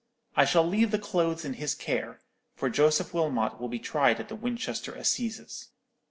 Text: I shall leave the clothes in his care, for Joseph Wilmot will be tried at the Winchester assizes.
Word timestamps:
I 0.35 0.45
shall 0.45 0.65
leave 0.67 0.89
the 0.89 0.97
clothes 0.97 1.45
in 1.45 1.53
his 1.53 1.75
care, 1.75 2.21
for 2.55 2.71
Joseph 2.71 3.13
Wilmot 3.13 3.61
will 3.61 3.69
be 3.69 3.77
tried 3.77 4.19
at 4.19 4.29
the 4.29 4.35
Winchester 4.35 4.95
assizes. 4.95 5.69